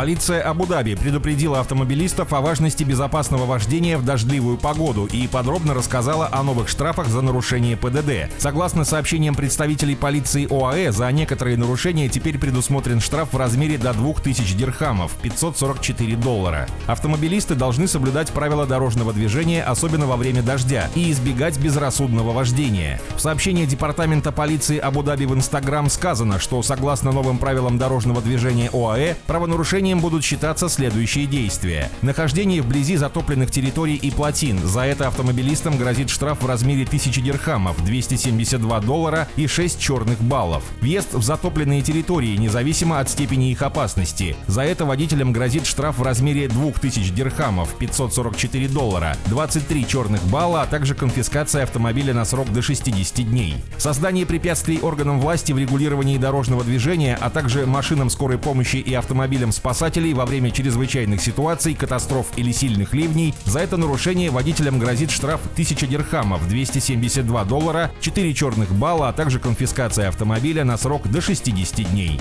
Полиция 0.00 0.40
Абу-Даби 0.40 0.94
предупредила 0.94 1.60
автомобилистов 1.60 2.32
о 2.32 2.40
важности 2.40 2.84
безопасного 2.84 3.44
вождения 3.44 3.98
в 3.98 4.02
дождливую 4.02 4.56
погоду 4.56 5.04
и 5.04 5.28
подробно 5.28 5.74
рассказала 5.74 6.26
о 6.32 6.42
новых 6.42 6.70
штрафах 6.70 7.08
за 7.08 7.20
нарушение 7.20 7.76
ПДД. 7.76 8.32
Согласно 8.38 8.86
сообщениям 8.86 9.34
представителей 9.34 9.96
полиции 9.96 10.48
ОАЭ, 10.50 10.90
за 10.90 11.12
некоторые 11.12 11.58
нарушения 11.58 12.08
теперь 12.08 12.38
предусмотрен 12.38 12.98
штраф 12.98 13.34
в 13.34 13.36
размере 13.36 13.76
до 13.76 13.92
2000 13.92 14.54
дирхамов, 14.54 15.12
544 15.20 16.16
доллара. 16.16 16.66
Автомобилисты 16.86 17.54
должны 17.54 17.86
соблюдать 17.86 18.30
правила 18.30 18.64
дорожного 18.64 19.12
движения, 19.12 19.62
особенно 19.62 20.06
во 20.06 20.16
время 20.16 20.42
дождя, 20.42 20.88
и 20.94 21.12
избегать 21.12 21.58
безрассудного 21.58 22.32
вождения. 22.32 22.98
В 23.16 23.20
сообщении 23.20 23.66
Департамента 23.66 24.32
полиции 24.32 24.78
Абу-Даби 24.78 25.26
в 25.26 25.34
Инстаграм 25.34 25.90
сказано, 25.90 26.38
что 26.38 26.62
согласно 26.62 27.12
новым 27.12 27.36
правилам 27.36 27.76
дорожного 27.76 28.22
движения 28.22 28.70
ОАЭ, 28.72 29.16
правонарушение 29.26 29.89
нарушением 29.90 30.00
будут 30.00 30.24
считаться 30.24 30.68
следующие 30.68 31.26
действия. 31.26 31.90
Нахождение 32.02 32.62
вблизи 32.62 32.96
затопленных 32.96 33.50
территорий 33.50 33.96
и 33.96 34.10
плотин. 34.10 34.58
За 34.64 34.82
это 34.82 35.08
автомобилистам 35.08 35.76
грозит 35.76 36.10
штраф 36.10 36.42
в 36.42 36.46
размере 36.46 36.84
1000 36.84 37.20
дирхамов, 37.20 37.84
272 37.84 38.80
доллара 38.80 39.28
и 39.36 39.46
6 39.46 39.80
черных 39.80 40.20
баллов. 40.20 40.62
Въезд 40.80 41.14
в 41.14 41.22
затопленные 41.22 41.82
территории, 41.82 42.36
независимо 42.36 43.00
от 43.00 43.08
степени 43.08 43.50
их 43.50 43.62
опасности. 43.62 44.36
За 44.46 44.62
это 44.62 44.84
водителям 44.84 45.32
грозит 45.32 45.66
штраф 45.66 45.98
в 45.98 46.02
размере 46.02 46.48
2000 46.48 47.10
дирхамов, 47.12 47.74
544 47.78 48.68
доллара, 48.68 49.16
23 49.26 49.86
черных 49.86 50.22
балла, 50.24 50.62
а 50.62 50.66
также 50.66 50.94
конфискация 50.94 51.64
автомобиля 51.64 52.14
на 52.14 52.24
срок 52.24 52.52
до 52.52 52.62
60 52.62 53.28
дней. 53.28 53.56
Создание 53.76 54.26
препятствий 54.26 54.78
органам 54.80 55.20
власти 55.20 55.52
в 55.52 55.58
регулировании 55.58 56.18
дорожного 56.18 56.64
движения, 56.64 57.18
а 57.20 57.30
также 57.30 57.66
машинам 57.66 58.10
скорой 58.10 58.38
помощи 58.38 58.76
и 58.76 58.94
автомобилям 58.94 59.52
с 59.52 59.58
спасателей 59.70 60.14
во 60.14 60.26
время 60.26 60.50
чрезвычайных 60.50 61.22
ситуаций, 61.22 61.74
катастроф 61.74 62.26
или 62.34 62.50
сильных 62.50 62.92
ливней. 62.92 63.36
За 63.44 63.60
это 63.60 63.76
нарушение 63.76 64.28
водителям 64.28 64.80
грозит 64.80 65.12
штраф 65.12 65.40
1000 65.52 65.86
дирхамов, 65.86 66.48
272 66.48 67.44
доллара, 67.44 67.92
4 68.00 68.34
черных 68.34 68.72
балла, 68.74 69.10
а 69.10 69.12
также 69.12 69.38
конфискация 69.38 70.08
автомобиля 70.08 70.64
на 70.64 70.76
срок 70.76 71.08
до 71.08 71.20
60 71.20 71.88
дней. 71.92 72.20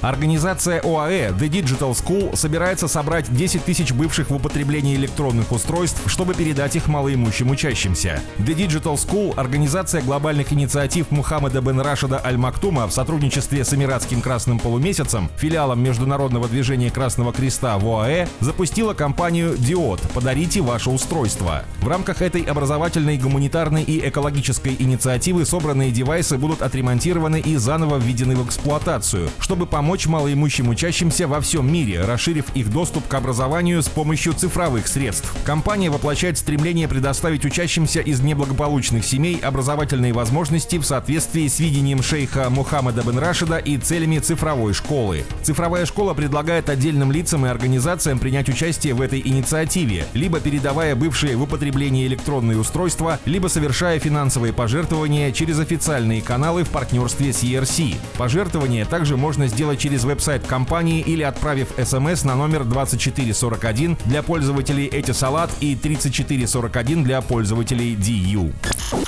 Организация 0.00 0.80
ОАЭ 0.80 1.30
The 1.30 1.48
Digital 1.48 1.92
School 1.92 2.34
собирается 2.34 2.88
собрать 2.88 3.32
10 3.32 3.64
тысяч 3.64 3.92
бывших 3.92 4.30
в 4.30 4.34
употреблении 4.34 4.96
электронных 4.96 5.52
устройств, 5.52 6.02
чтобы 6.06 6.34
передать 6.34 6.74
их 6.74 6.88
малоимущим 6.88 7.50
учащимся. 7.50 8.20
The 8.38 8.56
Digital 8.56 8.96
School– 8.96 9.34
организация 9.36 10.02
глобальных 10.02 10.52
инициатив 10.52 11.12
Мухаммада 11.12 11.60
бен 11.60 11.80
Рашида 11.80 12.20
Аль-Мактума 12.24 12.88
в 12.88 12.92
сотрудничестве 12.92 13.64
с 13.64 13.72
Эмиратским 13.72 14.20
Красным 14.20 14.58
Полумесяцем, 14.58 15.30
филиалом 15.36 15.80
Международного 15.80 16.39
Международного 16.40 16.48
движения 16.48 16.90
Красного 16.90 17.32
Креста 17.32 17.78
в 17.78 17.86
ОАЭ 17.86 18.26
запустила 18.40 18.94
кампанию 18.94 19.56
«Диод. 19.58 20.00
Подарите 20.14 20.62
ваше 20.62 20.90
устройство». 20.90 21.64
В 21.82 21.88
рамках 21.88 22.22
этой 22.22 22.42
образовательной, 22.42 23.18
гуманитарной 23.18 23.82
и 23.82 24.08
экологической 24.08 24.74
инициативы 24.78 25.44
собранные 25.44 25.90
девайсы 25.90 26.38
будут 26.38 26.62
отремонтированы 26.62 27.40
и 27.40 27.56
заново 27.56 27.98
введены 27.98 28.36
в 28.36 28.46
эксплуатацию, 28.46 29.28
чтобы 29.38 29.66
помочь 29.66 30.06
малоимущим 30.06 30.68
учащимся 30.68 31.28
во 31.28 31.40
всем 31.40 31.70
мире, 31.70 32.04
расширив 32.04 32.46
их 32.54 32.70
доступ 32.70 33.06
к 33.06 33.14
образованию 33.14 33.82
с 33.82 33.88
помощью 33.88 34.32
цифровых 34.32 34.88
средств. 34.88 35.30
Компания 35.44 35.90
воплощает 35.90 36.38
стремление 36.38 36.88
предоставить 36.88 37.44
учащимся 37.44 38.00
из 38.00 38.20
неблагополучных 38.20 39.04
семей 39.04 39.38
образовательные 39.40 40.12
возможности 40.12 40.78
в 40.78 40.84
соответствии 40.84 41.48
с 41.48 41.58
видением 41.60 42.02
шейха 42.02 42.48
Мухаммада 42.48 43.02
бен 43.02 43.18
Рашида 43.18 43.58
и 43.58 43.76
целями 43.76 44.18
цифровой 44.18 44.72
школы. 44.72 45.24
Цифровая 45.42 45.84
школа 45.86 46.14
предлагает 46.14 46.29
отдельным 46.68 47.12
лицам 47.12 47.46
и 47.46 47.48
организациям 47.48 48.18
принять 48.18 48.48
участие 48.48 48.94
в 48.94 49.00
этой 49.00 49.20
инициативе, 49.20 50.06
либо 50.14 50.40
передавая 50.40 50.94
бывшие 50.94 51.36
в 51.36 51.42
употребление 51.42 52.06
электронные 52.06 52.58
устройства, 52.58 53.18
либо 53.24 53.48
совершая 53.48 53.98
финансовые 53.98 54.52
пожертвования 54.52 55.32
через 55.32 55.58
официальные 55.58 56.22
каналы 56.22 56.64
в 56.64 56.70
партнерстве 56.70 57.32
с 57.32 57.42
ERC. 57.42 57.96
Пожертвования 58.16 58.84
также 58.84 59.16
можно 59.16 59.48
сделать 59.48 59.78
через 59.78 60.04
веб-сайт 60.04 60.46
компании 60.46 61.00
или 61.00 61.22
отправив 61.22 61.68
смс 61.84 62.24
на 62.24 62.36
номер 62.36 62.64
2441 62.64 63.96
для 64.04 64.22
пользователей 64.22 64.88
Этисалат 64.90 65.50
и 65.60 65.76
3441 65.76 67.04
для 67.04 67.20
пользователей 67.20 67.96
DU. 67.96 68.52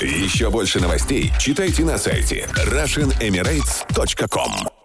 Еще 0.00 0.50
больше 0.50 0.80
новостей 0.80 1.32
читайте 1.38 1.84
на 1.84 1.98
сайте 1.98 2.48
RussianEmirates.com 2.54 4.75